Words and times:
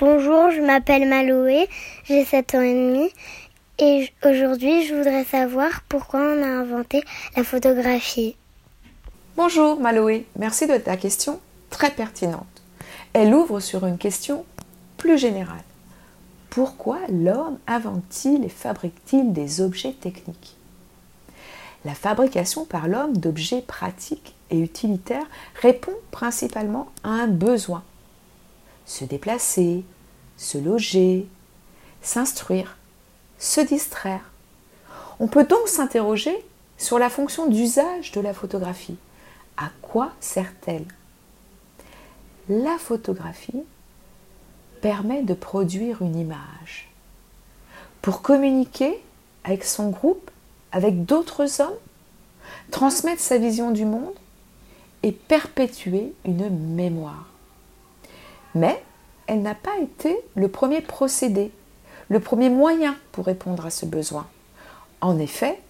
Bonjour, 0.00 0.50
je 0.50 0.62
m'appelle 0.62 1.06
Maloé, 1.06 1.68
j'ai 2.04 2.24
7 2.24 2.54
ans 2.54 2.62
et 2.62 2.72
demi 2.72 3.10
et 3.78 4.10
aujourd'hui 4.24 4.86
je 4.86 4.94
voudrais 4.94 5.24
savoir 5.24 5.82
pourquoi 5.90 6.20
on 6.20 6.42
a 6.42 6.46
inventé 6.46 7.02
la 7.36 7.44
photographie. 7.44 8.34
Bonjour 9.36 9.78
Maloé, 9.78 10.24
merci 10.38 10.66
de 10.66 10.78
ta 10.78 10.96
question 10.96 11.38
très 11.68 11.90
pertinente. 11.90 12.46
Elle 13.12 13.34
ouvre 13.34 13.60
sur 13.60 13.84
une 13.84 13.98
question 13.98 14.46
plus 14.96 15.18
générale. 15.18 15.64
Pourquoi 16.48 17.00
l'homme 17.10 17.58
invente-t-il 17.66 18.42
et 18.46 18.48
fabrique-t-il 18.48 19.34
des 19.34 19.60
objets 19.60 19.92
techniques? 19.92 20.56
La 21.84 21.94
fabrication 21.94 22.64
par 22.64 22.88
l'homme 22.88 23.18
d'objets 23.18 23.60
pratiques 23.60 24.34
et 24.48 24.60
utilitaires 24.60 25.26
répond 25.60 25.92
principalement 26.10 26.88
à 27.04 27.10
un 27.10 27.26
besoin. 27.26 27.82
Se 28.90 29.04
déplacer, 29.04 29.84
se 30.36 30.58
loger, 30.58 31.28
s'instruire, 32.02 32.76
se 33.38 33.60
distraire. 33.60 34.32
On 35.20 35.28
peut 35.28 35.44
donc 35.44 35.68
s'interroger 35.68 36.36
sur 36.76 36.98
la 36.98 37.08
fonction 37.08 37.46
d'usage 37.46 38.10
de 38.10 38.20
la 38.20 38.34
photographie. 38.34 38.96
À 39.56 39.70
quoi 39.80 40.10
sert-elle? 40.18 40.86
La 42.48 42.78
photographie 42.78 43.62
permet 44.80 45.22
de 45.22 45.34
produire 45.34 46.02
une 46.02 46.16
image 46.16 46.90
pour 48.02 48.22
communiquer 48.22 49.00
avec 49.44 49.62
son 49.62 49.90
groupe, 49.90 50.32
avec 50.72 51.04
d'autres 51.04 51.60
hommes, 51.60 51.78
transmettre 52.72 53.22
sa 53.22 53.38
vision 53.38 53.70
du 53.70 53.84
monde 53.84 54.18
et 55.04 55.12
perpétuer 55.12 56.12
une 56.24 56.50
mémoire. 56.74 57.29
Mais 58.54 58.82
elle 59.26 59.42
n'a 59.42 59.54
pas 59.54 59.78
été 59.78 60.18
le 60.34 60.48
premier 60.48 60.80
procédé, 60.80 61.52
le 62.08 62.20
premier 62.20 62.50
moyen 62.50 62.96
pour 63.12 63.26
répondre 63.26 63.64
à 63.66 63.70
ce 63.70 63.86
besoin. 63.86 64.26
En 65.00 65.18
effet, 65.18 65.60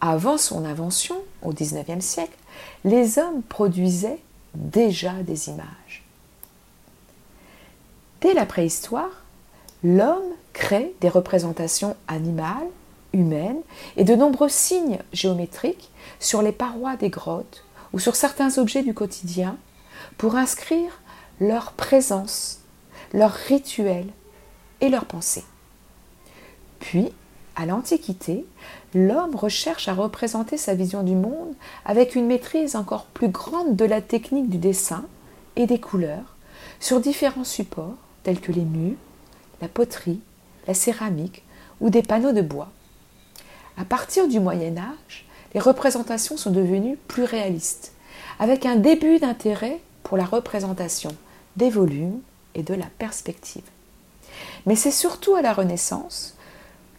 avant 0.00 0.38
son 0.38 0.64
invention, 0.64 1.16
au 1.42 1.52
XIXe 1.52 2.04
siècle, 2.04 2.36
les 2.84 3.18
hommes 3.18 3.42
produisaient 3.42 4.20
déjà 4.54 5.12
des 5.22 5.48
images. 5.48 6.04
Dès 8.20 8.34
la 8.34 8.46
préhistoire, 8.46 9.24
l'homme 9.84 10.22
crée 10.52 10.94
des 11.00 11.08
représentations 11.08 11.96
animales, 12.08 12.66
humaines 13.12 13.60
et 13.96 14.04
de 14.04 14.14
nombreux 14.14 14.48
signes 14.48 14.98
géométriques 15.12 15.90
sur 16.20 16.42
les 16.42 16.52
parois 16.52 16.96
des 16.96 17.10
grottes 17.10 17.64
ou 17.92 17.98
sur 17.98 18.16
certains 18.16 18.58
objets 18.58 18.82
du 18.82 18.94
quotidien 18.94 19.56
pour 20.16 20.36
inscrire 20.36 21.00
leur 21.40 21.72
présence, 21.72 22.60
leur 23.12 23.32
rituel 23.32 24.06
et 24.80 24.88
leurs 24.88 25.04
pensées. 25.04 25.44
Puis, 26.80 27.12
à 27.56 27.66
l'Antiquité, 27.66 28.44
l'homme 28.94 29.34
recherche 29.34 29.88
à 29.88 29.94
représenter 29.94 30.56
sa 30.56 30.74
vision 30.74 31.02
du 31.02 31.14
monde 31.14 31.54
avec 31.84 32.14
une 32.14 32.26
maîtrise 32.26 32.76
encore 32.76 33.06
plus 33.06 33.28
grande 33.28 33.74
de 33.74 33.84
la 33.84 34.00
technique 34.00 34.48
du 34.48 34.58
dessin 34.58 35.04
et 35.56 35.66
des 35.66 35.80
couleurs 35.80 36.36
sur 36.78 37.00
différents 37.00 37.44
supports 37.44 37.96
tels 38.22 38.40
que 38.40 38.52
les 38.52 38.62
murs, 38.62 38.96
la 39.60 39.68
poterie, 39.68 40.20
la 40.66 40.74
céramique 40.74 41.42
ou 41.80 41.90
des 41.90 42.02
panneaux 42.02 42.32
de 42.32 42.42
bois. 42.42 42.70
À 43.76 43.84
partir 43.84 44.28
du 44.28 44.38
Moyen 44.38 44.76
Âge, 44.76 45.26
les 45.54 45.60
représentations 45.60 46.36
sont 46.36 46.50
devenues 46.50 46.98
plus 47.08 47.24
réalistes, 47.24 47.92
avec 48.38 48.66
un 48.66 48.76
début 48.76 49.18
d'intérêt 49.18 49.80
pour 50.02 50.16
la 50.16 50.24
représentation 50.24 51.10
des 51.58 51.70
volumes 51.70 52.20
et 52.54 52.62
de 52.62 52.72
la 52.72 52.86
perspective. 52.98 53.64
Mais 54.64 54.76
c'est 54.76 54.92
surtout 54.92 55.34
à 55.34 55.42
la 55.42 55.52
Renaissance 55.52 56.36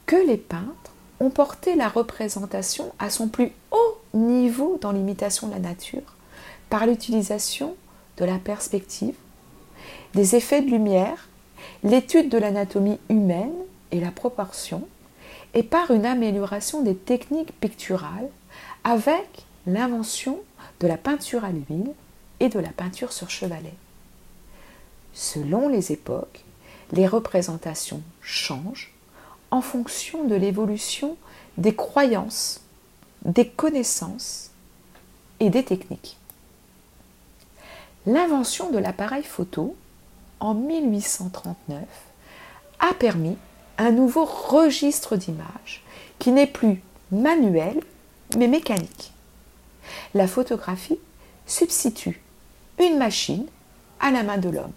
que 0.05 0.16
les 0.16 0.38
peintres 0.38 0.93
ont 1.19 1.29
porté 1.29 1.75
la 1.75 1.88
représentation 1.88 2.91
à 2.99 3.09
son 3.09 3.27
plus 3.27 3.51
haut 3.71 3.97
niveau 4.13 4.77
dans 4.81 4.91
l'imitation 4.91 5.47
de 5.47 5.53
la 5.53 5.59
nature, 5.59 6.16
par 6.69 6.85
l'utilisation 6.85 7.75
de 8.17 8.25
la 8.25 8.38
perspective 8.38 9.16
des 10.13 10.35
effets 10.35 10.61
de 10.61 10.69
lumière, 10.69 11.29
l'étude 11.84 12.29
de 12.29 12.38
l'anatomie 12.38 13.00
humaine 13.09 13.53
et 13.91 14.00
la 14.00 14.11
proportion, 14.11 14.88
et 15.53 15.63
par 15.63 15.91
une 15.91 16.05
amélioration 16.05 16.81
des 16.84 16.95
techniques 16.95 17.57
picturales 17.59 18.29
avec 18.84 19.45
l'invention 19.67 20.39
de 20.79 20.88
la 20.88 20.97
peinture 20.97 21.45
à 21.45 21.51
l'huile 21.51 21.94
et 22.39 22.50
de 22.50 22.59
la 22.59 22.69
peinture 22.69 23.13
sur 23.13 23.29
chevalet. 23.29 23.73
Selon 25.22 25.68
les 25.68 25.91
époques, 25.91 26.46
les 26.94 27.06
représentations 27.06 28.02
changent 28.22 28.94
en 29.52 29.59
fonction 29.59 30.24
de 30.24 30.34
l'évolution 30.34 31.18
des 31.57 31.75
croyances, 31.75 32.62
des 33.25 33.46
connaissances 33.46 34.52
et 35.41 35.50
des 35.50 35.66
techniques. 35.66 36.16
L'invention 38.06 38.72
de 38.72 38.78
l'appareil 38.78 39.24
photo 39.24 39.75
en 40.40 40.53
1839 40.53 41.84
a 42.79 42.94
permis 42.94 43.35
un 43.78 43.91
nouveau 43.91 44.24
registre 44.24 45.18
d'images 45.18 45.84
qui 46.19 46.31
n'est 46.31 46.47
plus 46.47 46.81
manuel 47.12 47.84
mais 48.38 48.47
mécanique. 48.47 49.12
La 50.13 50.28
photographie 50.28 51.00
substitue 51.46 52.22
une 52.79 52.97
machine 52.97 53.47
à 54.00 54.12
la 54.12 54.24
main 54.24 54.38
de 54.38 54.47
l'homme. 54.47 54.72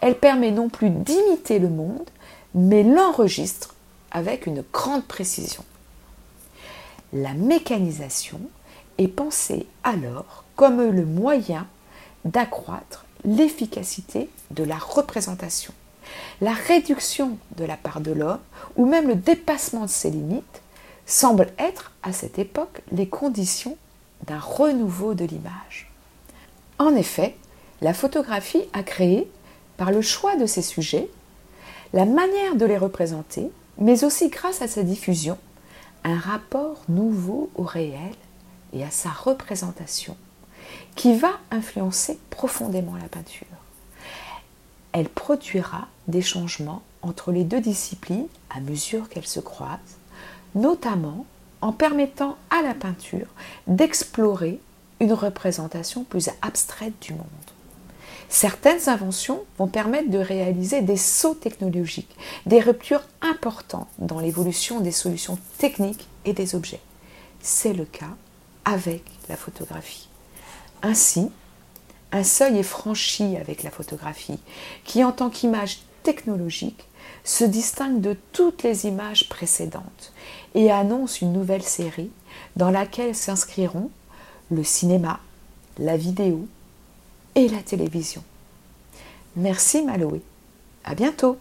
Elle 0.00 0.18
permet 0.18 0.50
non 0.50 0.68
plus 0.68 0.90
d'imiter 0.90 1.58
le 1.58 1.68
monde, 1.68 2.08
mais 2.54 2.82
l'enregistre 2.82 3.74
avec 4.10 4.46
une 4.46 4.64
grande 4.72 5.04
précision. 5.04 5.64
La 7.12 7.34
mécanisation 7.34 8.40
est 8.98 9.08
pensée 9.08 9.66
alors 9.82 10.44
comme 10.56 10.82
le 10.82 11.04
moyen 11.04 11.66
d'accroître 12.24 13.04
l'efficacité 13.24 14.28
de 14.50 14.64
la 14.64 14.76
représentation. 14.76 15.72
La 16.40 16.52
réduction 16.52 17.38
de 17.56 17.64
la 17.64 17.76
part 17.76 18.00
de 18.00 18.12
l'homme, 18.12 18.40
ou 18.76 18.86
même 18.86 19.08
le 19.08 19.14
dépassement 19.14 19.82
de 19.82 19.90
ses 19.90 20.10
limites, 20.10 20.62
semblent 21.06 21.52
être 21.58 21.92
à 22.02 22.12
cette 22.12 22.38
époque 22.38 22.82
les 22.92 23.08
conditions 23.08 23.76
d'un 24.26 24.38
renouveau 24.38 25.14
de 25.14 25.24
l'image. 25.24 25.90
En 26.78 26.94
effet, 26.94 27.36
la 27.80 27.94
photographie 27.94 28.64
a 28.72 28.82
créé, 28.82 29.30
par 29.80 29.92
le 29.92 30.02
choix 30.02 30.36
de 30.36 30.44
ses 30.44 30.60
sujets, 30.60 31.08
la 31.94 32.04
manière 32.04 32.54
de 32.54 32.66
les 32.66 32.76
représenter, 32.76 33.50
mais 33.78 34.04
aussi 34.04 34.28
grâce 34.28 34.60
à 34.60 34.68
sa 34.68 34.82
diffusion, 34.82 35.38
un 36.04 36.18
rapport 36.18 36.82
nouveau 36.90 37.48
au 37.54 37.62
réel 37.62 38.12
et 38.74 38.84
à 38.84 38.90
sa 38.90 39.08
représentation 39.08 40.18
qui 40.96 41.16
va 41.16 41.30
influencer 41.50 42.18
profondément 42.28 42.94
la 42.96 43.08
peinture. 43.08 43.46
Elle 44.92 45.08
produira 45.08 45.88
des 46.08 46.20
changements 46.20 46.82
entre 47.00 47.32
les 47.32 47.44
deux 47.44 47.62
disciplines 47.62 48.28
à 48.50 48.60
mesure 48.60 49.08
qu'elles 49.08 49.26
se 49.26 49.40
croisent, 49.40 49.96
notamment 50.54 51.24
en 51.62 51.72
permettant 51.72 52.36
à 52.50 52.60
la 52.60 52.74
peinture 52.74 53.28
d'explorer 53.66 54.60
une 55.00 55.14
représentation 55.14 56.04
plus 56.04 56.28
abstraite 56.42 57.00
du 57.00 57.14
monde. 57.14 57.22
Certaines 58.30 58.88
inventions 58.88 59.42
vont 59.58 59.66
permettre 59.66 60.08
de 60.08 60.18
réaliser 60.18 60.82
des 60.82 60.96
sauts 60.96 61.34
technologiques, 61.34 62.16
des 62.46 62.60
ruptures 62.60 63.02
importantes 63.22 63.88
dans 63.98 64.20
l'évolution 64.20 64.78
des 64.78 64.92
solutions 64.92 65.36
techniques 65.58 66.06
et 66.24 66.32
des 66.32 66.54
objets. 66.54 66.80
C'est 67.42 67.72
le 67.72 67.84
cas 67.84 68.14
avec 68.64 69.02
la 69.28 69.36
photographie. 69.36 70.08
Ainsi, 70.82 71.28
un 72.12 72.22
seuil 72.22 72.58
est 72.58 72.62
franchi 72.62 73.36
avec 73.36 73.64
la 73.64 73.70
photographie, 73.70 74.38
qui 74.84 75.02
en 75.02 75.10
tant 75.10 75.28
qu'image 75.28 75.80
technologique 76.04 76.86
se 77.24 77.44
distingue 77.44 78.00
de 78.00 78.16
toutes 78.32 78.62
les 78.62 78.86
images 78.86 79.28
précédentes 79.28 80.12
et 80.54 80.70
annonce 80.70 81.20
une 81.20 81.32
nouvelle 81.32 81.64
série 81.64 82.10
dans 82.54 82.70
laquelle 82.70 83.16
s'inscriront 83.16 83.90
le 84.52 84.62
cinéma, 84.62 85.18
la 85.78 85.96
vidéo 85.96 86.46
et 87.34 87.48
la 87.48 87.62
télévision. 87.62 88.22
Merci 89.36 89.82
Maloé. 89.82 90.22
À 90.84 90.94
bientôt. 90.94 91.38